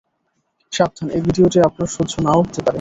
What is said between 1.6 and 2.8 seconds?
আপনার সহ্য নাও হতে পারে।